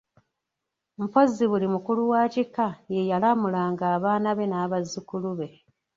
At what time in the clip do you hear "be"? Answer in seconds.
4.37-4.45, 5.39-5.47